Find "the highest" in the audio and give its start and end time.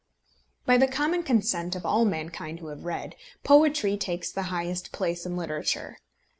4.31-4.91